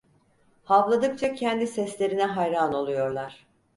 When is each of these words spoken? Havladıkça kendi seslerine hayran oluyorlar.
Havladıkça 0.63 1.33
kendi 1.33 1.67
seslerine 1.67 2.25
hayran 2.25 2.73
oluyorlar. 2.73 3.47